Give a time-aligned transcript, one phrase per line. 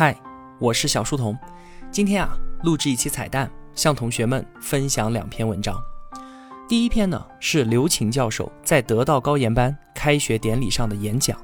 [0.00, 0.16] 嗨，
[0.60, 1.36] 我是小书童。
[1.90, 5.76] 今天啊，录制一期彩蛋，向同学们分享两篇文章。
[6.68, 11.36] 第一篇呢是刘擎教授在得道高研班开学典礼上的演讲，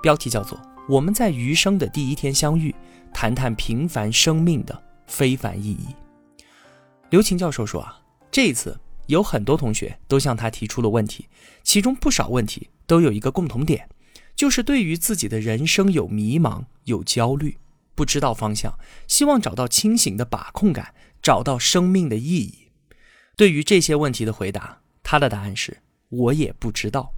[0.00, 0.56] 标题叫做
[0.88, 2.72] 《我们在余生的第一天相遇，
[3.12, 5.88] 谈谈平凡生命的非凡意义》。
[7.10, 7.98] 刘擎教授说啊，
[8.30, 11.26] 这一次有很多同学都向他提出了问题，
[11.64, 13.88] 其中不少问题都有一个共同点，
[14.36, 17.58] 就是对于自己的人生有迷茫、有焦虑。
[17.98, 22.68] 不知道方向，希望找到清醒的把控感，找到生命的意义。
[23.36, 27.12] 对于这些问题的回答，他的答案是：我也不知道。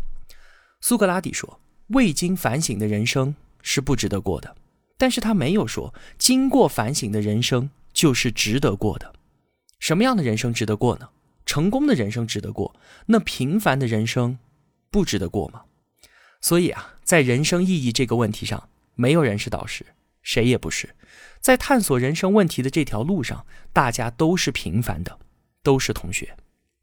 [0.81, 4.57] 苏格拉底说，未经反省的人生是不值得过的，
[4.97, 9.13] 但是他没有说经过反省的人生就是值得过的。
[9.81, 11.11] 什么样的人生值得过呢？
[11.45, 14.39] 成功的人生值得过，那平凡的人生
[14.91, 15.65] 不值得过吗？
[16.41, 19.85] 所以啊，在人生意义这个问题上，没有人是导师。
[20.23, 20.95] 谁也不是，
[21.41, 25.19] 在探索人生问题的这条路上，大家都是平凡的，
[25.63, 26.37] 都是同学。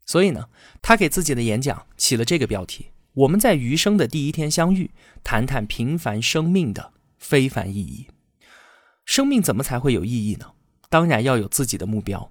[0.04, 0.48] 所以呢，
[0.80, 4.90] 他给自己的演讲起了这个标题：我们在余生的第一天相遇，
[5.22, 8.08] 谈谈平凡生命的非凡意义。
[9.04, 10.52] 生命怎么才会有意义呢？
[10.88, 12.30] 当然要有自己的目标。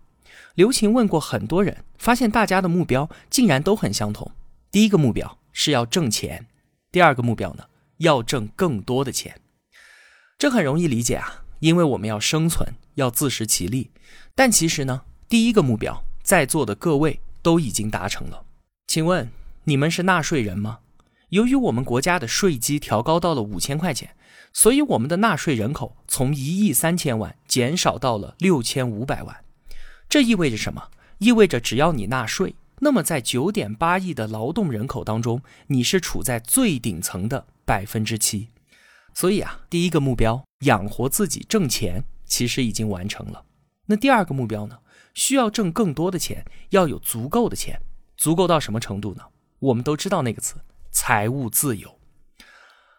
[0.55, 4.31] 刘琴问过很多人，发现大家的目标竟然都很相同。
[4.71, 6.47] 第一个目标是要挣钱，
[6.91, 7.65] 第二个目标呢，
[7.97, 9.39] 要挣更多的钱。
[10.37, 13.89] 这很容易理解啊，因为我们要生存，要自食其力。
[14.35, 18.43] 但其实呢，第一个目标，在座的各位都已经达成了。
[18.85, 19.27] 请问
[19.63, 20.79] 你们是纳税人吗？
[21.29, 24.15] 由于我们国家的税基调高到了五千块钱，
[24.53, 29.43] 所以我们的纳税人口从一亿三千万减少到了六千五百万。
[30.07, 30.89] 这意味着什么？
[31.17, 38.49] 意味着只要你纳税，那么在九点八亿的劳动人口当中，你是处在最顶层的百分之七。
[39.19, 43.45] 所以啊，第一个目标养活自己挣钱，其实已经完成了。
[43.87, 44.77] 那第二个目标呢？
[45.15, 47.81] 需要挣更多的钱，要有足够的钱，
[48.15, 49.23] 足够到什么程度呢？
[49.57, 50.57] 我们都知道那个词——
[50.93, 51.97] 财务自由。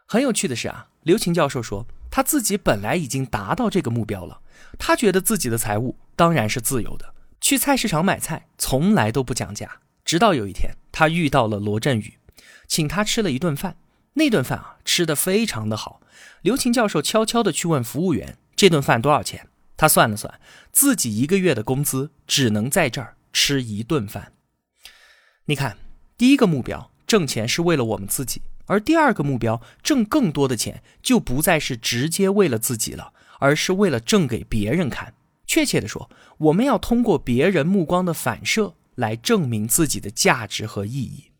[0.06, 4.40] 很有趣的是啊，刘琴教授说他自己本来已经达到这个目标了，
[4.76, 9.82] 他觉得自己的财务当然是自由的，去菜市场买菜从来都不讲价。
[10.04, 12.18] 直到有一天，他遇到了罗振宇，
[12.66, 13.76] 请他吃了一顿饭。
[14.18, 16.00] 那顿饭啊，吃的非常的好。
[16.42, 19.48] 刘琴教授悄悄地去问服务员：“这顿饭多少钱？”
[19.78, 20.40] 他算了算，
[20.72, 24.32] 自己一个月的工资只能在这儿吃一顿饭。
[25.44, 25.78] 你看，
[26.16, 35.14] 第一个目标挣钱是为了我们自己，而第二个目标挣更多的钱就不再是直接为了自己了，而是为了挣给别人看。
[35.46, 41.30] 确切的说，我们要通过别人目光的反射来证明自己的价值和意义。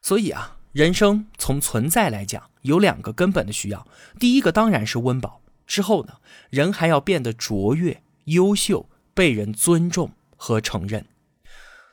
[0.00, 0.57] 所以啊。
[0.78, 3.84] 人生从存在来讲，有两个根本的需要。
[4.20, 6.18] 第一个当然是温饱，之后呢，
[6.50, 11.04] 人还要变得卓越、优秀，被人尊重和承认。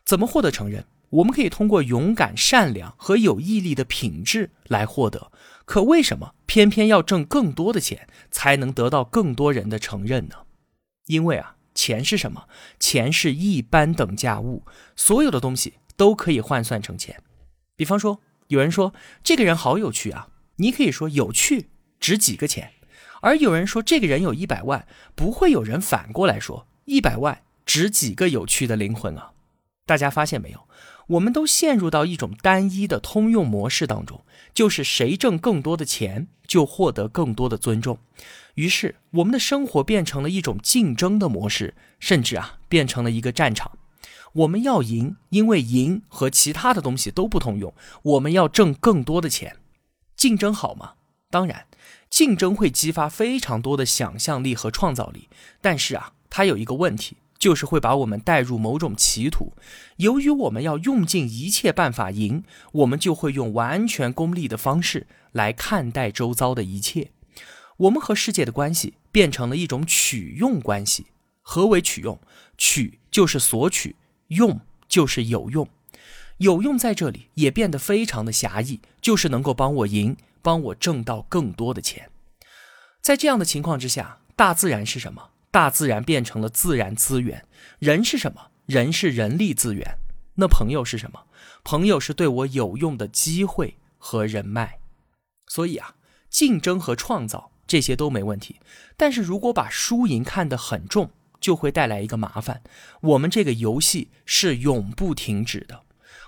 [0.05, 0.85] 怎么获得承认？
[1.09, 5.31] 我们可以通过勇敢、善良和有毅力的品质来获得。
[5.65, 10.35] 可为什么偏偏要挣更多的钱，才能得到更多人的承认呢？
[11.07, 12.47] 因为啊，钱是什么？
[12.79, 14.63] 钱是一般等价物，
[14.95, 17.19] 所有的东西都可以换算成钱。
[17.75, 18.21] 比方说。
[18.47, 21.69] 有人说这个人好有趣啊，你可以说有趣
[21.99, 22.73] 值几个钱，
[23.21, 29.31] 而有人说这个人有一百万，不会有人反过来说一百万值几个有趣的灵魂啊。
[29.85, 30.67] 大家发现没有？
[31.07, 34.25] 我们都陷入到一种单一的通用模式当中，
[34.55, 37.99] 就是谁挣更多的钱就获得更多的尊重，
[38.55, 43.77] 于是我们的生活变成了一种竞争的模式，甚至啊变成了一个战场。
[44.33, 47.73] 我们要赢，因为赢和其他的东西都不通用。
[48.03, 49.57] 我们要挣更多的钱，
[50.15, 50.93] 竞争好吗？
[51.29, 51.67] 当然，
[52.09, 55.29] 竞争会激发非常多的想象力和创造力。
[55.61, 59.53] 但是啊，它有一个问题，就是会把我们带入某种歧途。
[59.97, 67.11] 由于我们要用尽一切办法赢，我们就会用完全功利的方式来看待周遭的一切。
[67.77, 71.07] 我们和世界的关系变成了一种取用关系。
[71.41, 72.19] 何为取用？
[72.57, 73.97] 取就是索取。
[74.27, 75.67] 用就是有用，
[76.37, 82.09] 有用在这里也变得非常的狭义，就是能够帮我赢，帮我挣到更多的钱。
[83.01, 85.29] 在这样的情况之下，大自然是什么？
[85.51, 87.45] 大自然变成了自然资源。
[87.79, 88.51] 人是什么？
[88.65, 89.97] 人是人力资源。
[90.35, 91.21] 那朋友是什么？
[91.63, 94.79] 朋友是对我有用的机会和人脉。
[95.47, 95.95] 所以啊，
[96.29, 98.59] 竞争和创造这些都没问题，
[98.97, 101.11] 但是如果把输赢看得很重。
[101.45, 102.63] 就会带来一个麻烦，
[103.01, 105.83] 我们这个游戏是永不停止的。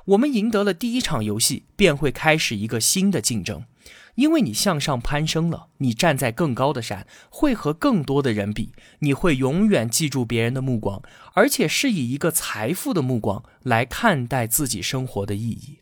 [0.09, 3.65] 我们赢得了第一场游戏，便会开始一个新的竞争。
[4.13, 11.01] 因为你向上攀升了，你站在更高的山，会和更多的人比，你会永远记住别人的目光，
[11.33, 15.79] 而且是以一个财富的目光来看待自己生活的意义。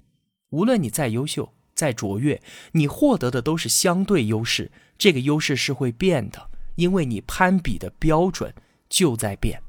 [0.52, 2.42] 无论你再优秀、再卓越，
[2.72, 8.54] 你获得的都是相对优势，这个优势是会变的，因为你攀比的标准
[8.90, 9.62] 就在变。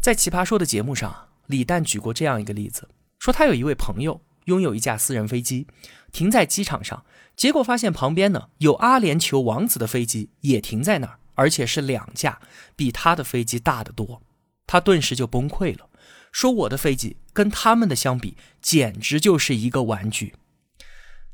[0.00, 2.88] 在《奇葩说》的节目上，李诞举过这样一个例子，
[3.18, 5.66] 说他有一位朋友拥有一架私人飞机，
[6.12, 7.04] 停在机场上，
[7.34, 12.40] 结果发现旁边呢有阿联酋王子的飞机也停在那儿，而且是两架，
[12.76, 14.22] 比他的飞机大得多。
[14.66, 15.88] 他顿时就崩溃了，
[16.30, 20.34] 说：“我的飞机跟他们的相比，简直就是一个玩具。”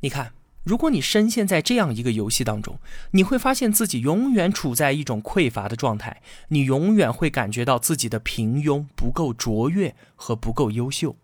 [0.00, 0.32] 你看。
[0.64, 2.78] 如果你深陷在这样一个游戏当中，
[3.10, 11.16] 你会发现自己永远处在一种匮乏的状态，你永远会感觉到自己的平庸、不够卓越和不够优秀。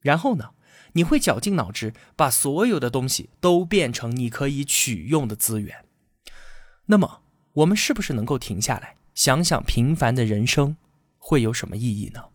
[0.00, 0.50] 然后呢，
[0.92, 5.84] 你会绞尽脑汁把所有的东西都变成你可以取用的资源。
[6.86, 7.22] 那么，
[7.54, 10.76] 我们是不是能够停下来想想平凡的人生
[11.18, 12.26] 会有什么意义呢？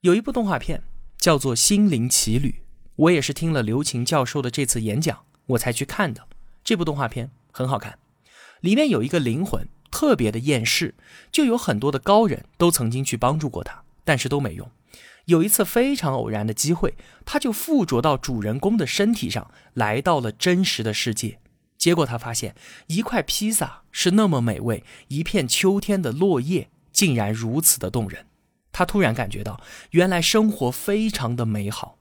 [0.00, 0.82] 有一部动画片
[1.18, 2.50] 叫做《心灵奇旅》，
[2.96, 5.26] 我也是听了刘擎教授的这次演讲。
[5.46, 6.28] 我才去看的
[6.64, 7.98] 这部动画片很好看，
[8.60, 10.94] 里面有一个灵魂特别的厌世，
[11.30, 14.70] 就有很多的高人都曾经去帮助过他，但是都没用。
[15.26, 16.94] 有一次非常偶然的机会，
[17.24, 21.38] 他就附着到主人公的身体上，来到了真实的世界。
[21.78, 22.54] 结果他发现
[22.86, 28.26] 一块披萨是那么美味，一片秋天的落叶竟然如此的动人。
[28.72, 29.60] 他突然感觉到，
[29.90, 31.98] 原来生活非常的美好。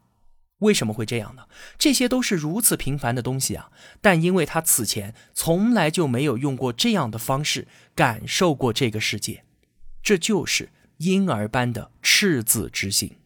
[0.62, 1.44] 为什么会这样呢？
[1.78, 3.69] 这些都是如此平凡的东西啊！
[4.00, 9.44] 但因为他此前从来就没有用过这样的方式感受过这个世界，
[10.04, 13.18] 这就是婴儿般的赤子之心。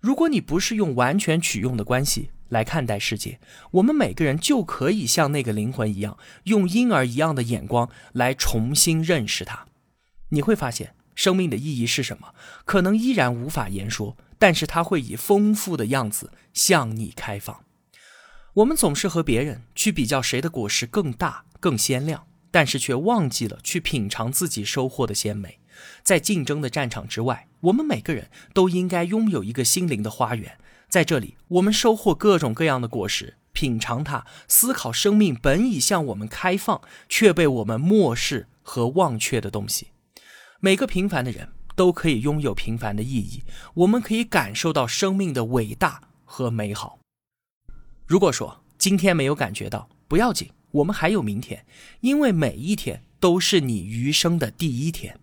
[0.00, 3.40] 如果你不是用完全取用的关系来看待世界，
[3.72, 9.66] 我们每个人就可以像那个灵魂一样，用婴儿一样的眼光来重新认识它。
[10.28, 12.34] 你会发现，生命的意义是什么？
[12.66, 14.18] 可能依然无法言说。
[14.42, 17.64] 但是它会以丰富的样子向你开放。
[18.54, 25.60] 我们总是和别人去比较谁的果实更大、更鲜亮，但是却忘记了去品尝自己收获的鲜美。
[26.02, 39.92] 在竞争的战场之外，我们每个人都应该拥有一个心灵的花园，在这里，我们收获各种各样的果实，品尝它，思考生命本已向我们开放却被我们漠视和忘却的东西。
[40.58, 41.50] 每个平凡的人。
[41.74, 43.42] 都可以拥有平凡的意义，
[43.74, 46.98] 我们可以感受到生命的伟大和美好。
[48.06, 51.64] 如果说今天没有感觉到，不要紧，我们还有明天，
[52.00, 55.18] 因为每一天都是你余生的第一天。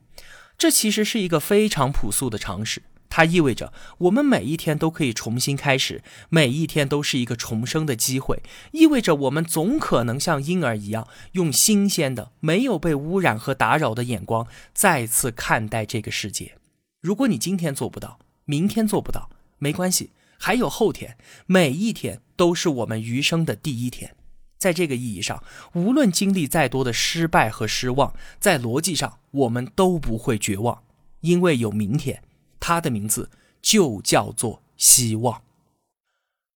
[0.58, 2.82] 这其实是一个非常朴素的常识。
[3.10, 8.42] 它意味着我们每一天都可以重新开始，每一天都是一个重生的机会。
[8.72, 16.56] 意味着我们总可能像婴儿一样，用新鲜的、没有被污染和打扰的眼光再次看待这个世界。
[17.02, 21.18] 如果你今天做不到，明天做不到，没关系，还有后天。
[21.48, 24.16] 每一天都是我们余生的第一天。
[24.58, 25.42] 在这个意义上，
[25.74, 30.84] 无论经历再多的失败和失望，在逻辑上我们都不会绝望，
[31.22, 32.22] 因为有明天。
[32.60, 33.30] 他的名字
[33.62, 35.42] 就叫做希望。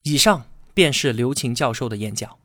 [0.04, 2.38] 以上便是刘琴教授的演讲。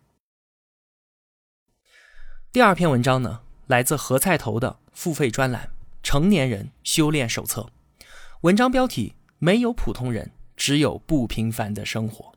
[2.53, 5.67] 第二篇文章呢，来自何菜头的付费专栏
[6.03, 7.71] 《成年人修炼手册》，
[8.41, 12.33] 文章标题：没有普通人，只有不平凡的生活。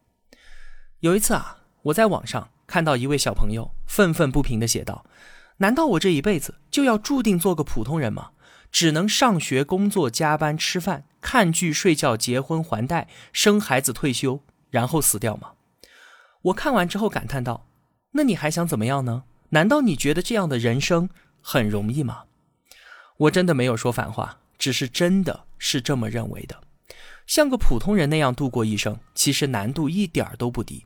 [0.99, 5.05] 有一次啊，我在网上看到一位小朋友愤愤不平的写道
[5.57, 8.31] ：“难道我这一辈子就要注定做个普通人吗？
[8.71, 15.51] 只能上学、工作、加班、吃饭？”看剧、睡觉、结婚、还贷、生孩子、退休，然后死掉吗？
[16.41, 17.67] 我看完之后感叹道
[18.13, 19.23] ：“那你还想怎么样呢？
[19.49, 21.09] 难道你觉得这样的人生
[21.41, 22.23] 很容易吗？”
[23.17, 26.63] 我真的没有说反话，只是真的是这么认为的。
[27.27, 30.85] 像个普通人那样度过一生，其实难度一点都不低。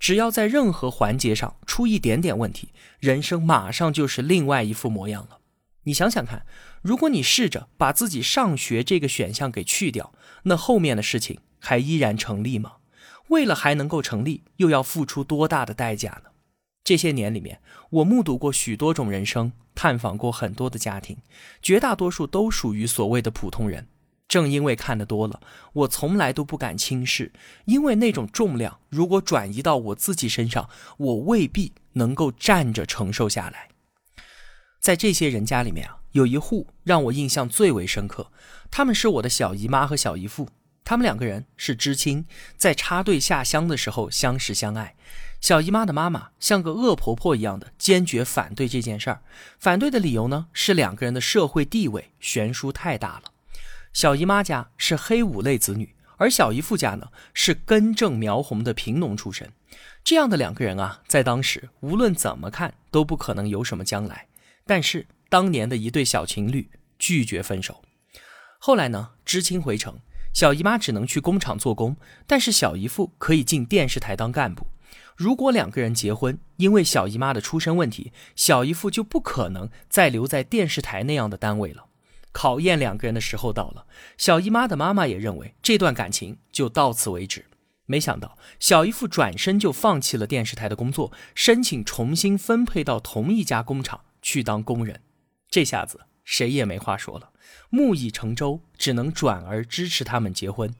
[0.00, 5.38] 只要在任何环节上出一点点问题，人生马上就是另外一副模样了。
[5.86, 6.44] 你想想看。
[6.82, 10.12] 如果你试着把自己上学这个选项给去掉，
[10.44, 12.74] 那后面的事情还依然成立吗？
[13.28, 16.30] 为了还能够成立，又要付出多大的代价呢？
[16.84, 21.16] 这些年里面，我目睹过许多种人生，探访过很多的家庭，
[21.60, 23.88] 绝大多数都属于所谓的普通人。
[24.28, 25.40] 正因为看得多了，
[25.72, 27.32] 我从来都不敢轻视，
[27.64, 33.68] 因为那种重量如果转移到我自己身上，我未必能够站着承受下来。
[34.86, 35.98] 在这些人家里面啊。
[36.12, 38.30] 有一户让我印象最为深刻，
[38.70, 40.48] 他们是我的小姨妈和小姨父。
[40.84, 42.24] 他们两个人是知青，
[42.56, 44.94] 在插队下乡的时候相识相爱。
[45.40, 49.22] 小姨妈的妈妈像个恶婆婆一样的坚决反对这件事儿，
[49.58, 53.32] 反对的理由呢是两个人的社会地位悬殊太大了。
[53.92, 59.50] 小姨妈家是黑五类子女，而小姨父家呢是根正苗红的贫农出身。
[60.04, 64.28] 这样的两个人啊，在当时无论怎么看都不可能有什么将来。
[64.66, 66.68] 但是当年的一对小情侣
[66.98, 67.82] 拒绝分手，
[68.58, 69.98] 后来呢，知青回城。
[70.32, 71.96] 小姨妈只能去工厂做工，
[72.26, 74.66] 但是小姨父可以进电视台当干部。
[75.16, 81.86] 如果两个人结婚，因为小姨妈的出身问题，小姨父就不可能再留在电视台那样的单位了。
[82.32, 83.86] 考验两个人的时候到了，
[84.18, 87.46] 小姨妈的妈妈也认为这段感情就到此为止。
[87.86, 95.02] 没想到小姨父转身就放弃了电视台的工作，申请重新分配到同一家工厂去当工人。
[95.48, 97.30] 这下子谁也没话说了。
[97.70, 100.74] 木已成舟，只能转而支持他们结婚。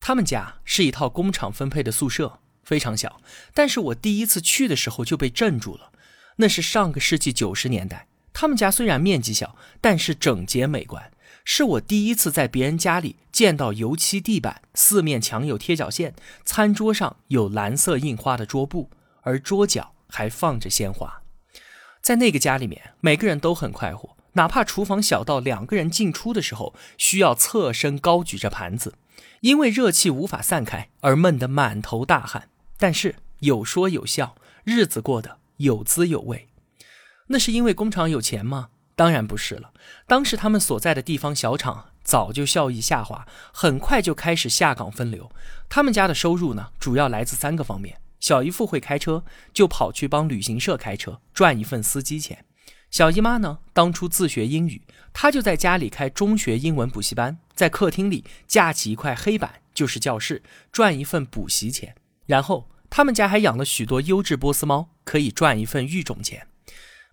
[0.00, 3.20] 他们家是一套工厂分配的宿舍，非常小。
[3.54, 5.92] 但是我第一次去的时候就被镇住了。
[6.36, 11.12] 那是上个世纪九十年代，他们家虽然面积小，但是整洁美观。
[11.44, 21.21] 是我第一次在别人家里见到油漆地板，四面墙有贴脚线，餐桌上有蓝色印花的桌布，而桌角还放着鲜花。
[22.02, 24.16] 在那个家里面，每个人都很快活。
[24.32, 28.94] 哪怕厨房小到两个人进出的时候需要侧身高举着盘子，
[29.40, 36.48] 因为热气无法散开而闷得满头大汗，但是有说有笑，日子过得有滋有味。
[37.28, 38.70] 那是因为工厂有钱吗？
[38.96, 39.70] 当然不是了。
[40.06, 45.30] 当时他们所在的地方小厂早就效益下滑，很快就开始下岗分流。
[45.68, 52.44] 他们家的收入呢，主要来自三个方面：小姨父会开车，就跑去帮旅行社开车赚一份司机钱。
[52.88, 54.80] 小姨妈呢，当初自学英语，
[55.12, 61.96] 她就在家里开中学英文补习班，在客厅里架起一块黑板就是教室，赚一份补习钱。
[62.26, 66.46] 然后他们家还养了许多优质波斯猫，可以赚一份育种钱。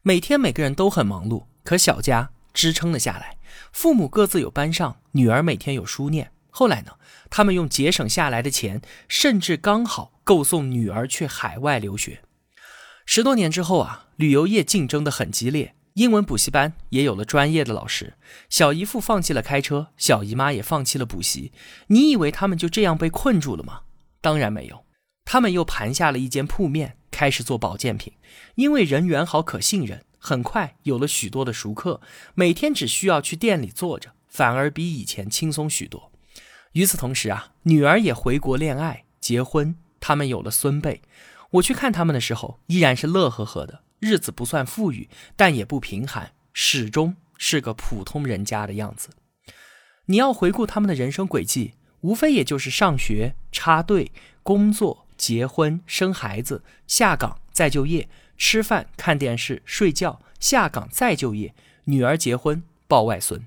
[0.03, 3.37] 每天每个人都很忙碌，可小家支撑了下来。
[3.73, 6.31] 父母各自有班上，女儿每天有书念。
[6.51, 6.91] 后来呢，
[7.31, 12.21] 他们用节省下来的钱，甚至刚好够送女儿去海外留学。
[13.03, 18.13] 十多年之后啊，旅游业竞争的很激烈，英文补习班也有了专业的老师。
[18.47, 21.51] 小姨父放弃了开车，小姨妈也放弃了补习。
[21.87, 23.81] 你以为他们就这样被困住了吗？
[24.21, 24.85] 当然没有，
[25.25, 28.13] 他们又盘下了一间铺面，开始做保健品。
[28.53, 32.01] 因为人缘好、可信任，很快有了许多的熟客，
[32.35, 36.11] 每天只需要去店里坐着，反而比以前轻松许多。
[36.73, 39.75] 与此同时啊，女儿也回国恋爱、结婚，
[40.09, 41.03] 他们有了孙辈。
[41.51, 49.09] 我去看他们的时候，依然是乐呵呵的，日子不算富裕，但也不贫寒，始终是个普通人家的样子。
[50.07, 54.11] 你要回顾他们的人生轨迹，无非也就是上学、插队、
[54.41, 63.45] 工作、结婚、生孩子、下岗再就业、吃饭、看电视、睡觉、下岗再就业、女儿结婚、抱外孙。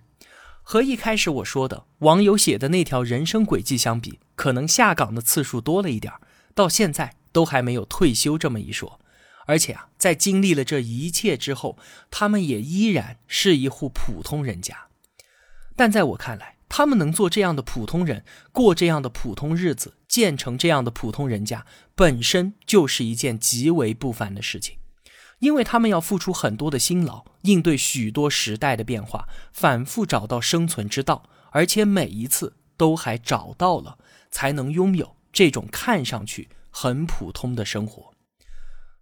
[0.62, 6.12] 和一开始我说的网友写的那条人生轨迹相比，可能下岗的次数多了一点
[6.54, 7.16] 到现在。
[7.32, 9.00] 都还没有退休这么一说，
[9.46, 11.78] 而且啊，在经历了这一切之后，
[12.10, 14.88] 他们也依然是一户普通人家。
[15.74, 24.76] 但在我看来，他们能做这样的普通人，过这样的普通日子，建成这样的普通人家，本身就是一件极为不凡的事情，
[25.38, 33.96] 因为他们要付出很多的辛劳，应对许多时代的变化，反复找到生存之道，而且每一次都还找到了，
[34.30, 36.48] 才能拥有这种看上去。
[36.74, 38.14] 很普通的生活，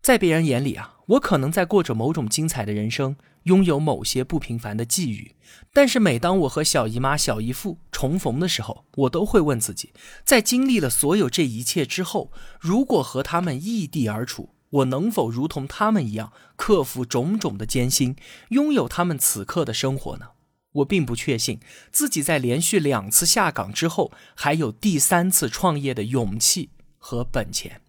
[0.03, 5.37] 在别人眼里啊，我可能在过着某种精彩的人生，拥有某些不平凡的际遇。
[5.73, 9.93] 但是每当我和小姨妈、小姨父重逢的时候，我都会问自己：
[10.25, 18.17] 在经历了所有这一切之后，如果和他们异地而处，我能否如同他们一样克服种种的艰辛，
[18.49, 20.31] 拥有他们此刻的生活呢？
[20.73, 21.61] 我并不确信
[21.91, 26.71] 自己在连续两次下岗之后，还有第三次创业的勇气。
[27.03, 27.81] 和本钱，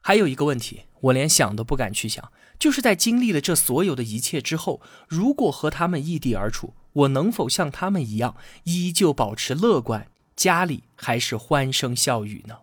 [0.00, 10.06] 还有一个问题，我连想都不敢去想，就是在经历了这所有的一切之后，如果和他们异地而处，我能否像他们一样，依旧保持乐观，
[10.36, 12.58] 家里还是欢声笑语呢？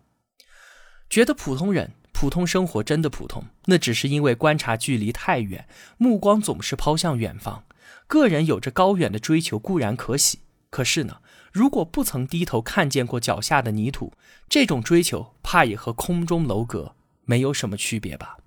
[1.10, 5.68] 觉得普通人、普通生活真的普通，那只是因为观察距离太远，
[5.98, 7.64] 目光总是抛向远方。
[8.06, 11.18] 个人有着高远的追求固然可喜，可是呢？
[11.52, 14.12] 如果不曾低头看见过脚下的泥土，
[14.48, 16.94] 这种追求怕也和空中楼阁
[17.24, 18.38] 没有什么区别吧？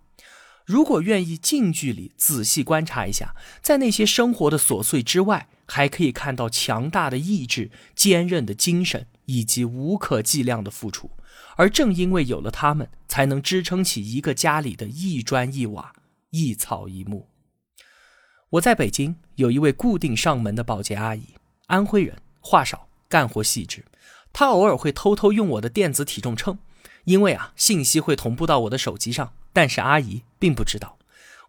[0.66, 11.12] 如果愿意近距离仔细观察一下，在那些生活的琐碎之外，还可以看到强大的意志、坚韧的精神以及无可计量的付出，
[11.58, 15.92] 而正因为有了他们，才能支撑起一个家里的一砖一瓦、
[16.30, 17.28] 一草一木。
[18.54, 21.24] 我在北京有一位固定上门的保洁阿姨，
[21.68, 23.84] 安徽人，话少，干活细致。
[24.32, 26.60] 她偶尔会偷偷用我的电子体重秤，
[27.06, 31.00] 因为啊，信息会同步到我的手机上，但是阿姨并不知道。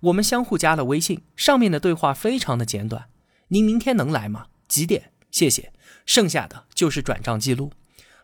[0.00, 3.10] 我们相互加了微信，上面的对话非常的简短
[3.48, 4.46] ：“您明天能来吗？
[4.66, 5.10] 几点？
[5.30, 5.72] 谢谢。”
[6.06, 7.72] 剩下的就是转账记录。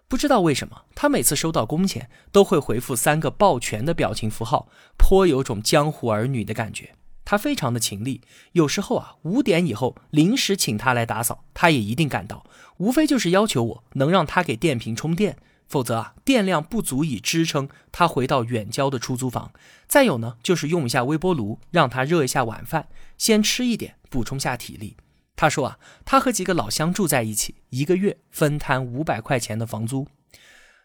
[0.08, 6.94] 不知道为什么，他每次收到工钱都会回复三个抱拳的表情符号，颇有种江湖儿女的感觉。
[7.30, 8.22] 他非常的勤力，
[8.54, 12.44] 有时候啊，五点以后临时请他来打扫，他也一定赶到。
[12.78, 15.36] 无非就是要求我能让他给电瓶充电，
[15.68, 19.52] 否则啊，电量不足以支撑他回到远郊的出租房。
[19.86, 24.96] 再有呢，就是用一下微波炉，让他热一下晚饭，先吃一点，补充下体力。
[25.36, 30.08] 他说啊，他和几个老乡住在一起，一个月分摊五百块钱的房租。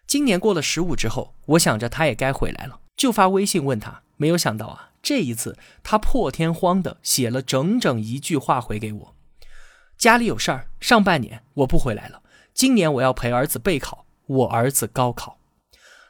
[0.06, 4.92] 今年过了十五之后，我想着他也该回来了，就发微信问他，没有想到啊。
[5.06, 9.16] 这一次，他破天荒的写了整整一句话回给我
[10.00, 12.24] ：“家里有事儿，上半年我不回来了。
[12.56, 15.38] 今年我要陪儿子备考，我儿子高考。”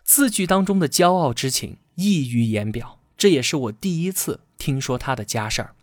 [0.05, 3.01] 字句当中的骄傲之情溢于言表。
[3.17, 5.75] 这也是我第一次听说他的家事儿。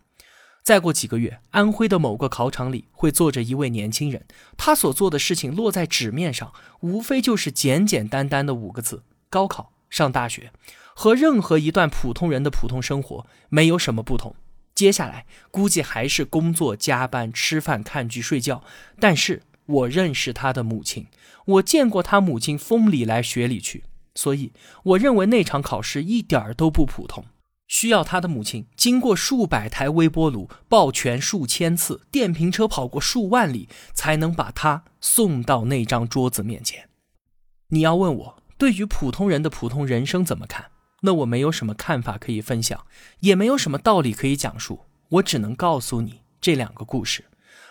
[0.63, 4.25] 再过几个月，安徽的某个考场里会坐着一位年轻人，
[4.57, 10.51] 他所做的事情落在纸面上，无非就是简简单单的五个字：高考，上大学。
[10.95, 14.35] 和任何一段普通人的普通生活没有什么不同。
[14.75, 18.63] 接下来估计还是工作、加班、吃饭、看剧、睡觉。
[18.99, 21.07] 但是我认识他的母亲，
[21.45, 23.83] 我见过他母亲风里来雪里去，
[24.15, 24.51] 所以
[24.83, 27.23] 我认为那场考试一点儿都不普通，
[27.67, 36.89] 需要他的母亲经过数百台微波炉、抱拳数千次、电瓶车跑过数万里，才能把他送到那张桌子面前。
[37.69, 40.65] 你要问我对于普通人的普通人生怎么看？
[41.05, 42.85] 那我没有什么看法可以分享，
[43.19, 47.25] 也没有什么道理可以讲述，我只能告诉你这两个故事。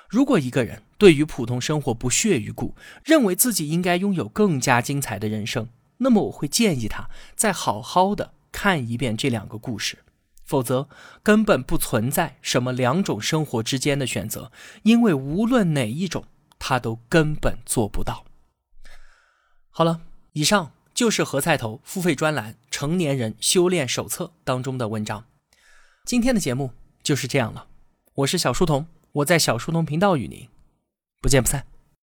[0.09, 5.69] 如果一个人对于普通生活不屑一顾，认为自己应该拥有更加精彩的人生，
[5.99, 9.99] 那么我会建议他再好好的看一遍这两个故事。
[10.45, 10.87] 否则，
[11.23, 16.27] 根本不存在什么两种生活之间的选择，因为无论哪一种，
[16.59, 18.27] 他都根本做不到。
[19.71, 20.03] 好了，
[20.35, 20.73] 以上。
[20.95, 25.25] 就是何菜头付费专栏《成年人修炼手册》当中的文章。
[26.05, 27.67] 今天的节目就是这样了，
[28.15, 30.49] 我是小书童，我在小书童频道与您
[31.21, 31.72] 不见不散。